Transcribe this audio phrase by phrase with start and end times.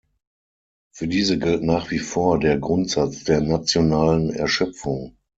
[0.91, 5.15] Für diese gilt nach wie vor der Grundsatz der nationalen Erschöpfung.